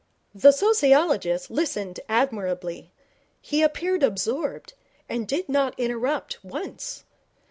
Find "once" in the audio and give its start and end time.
6.43-7.03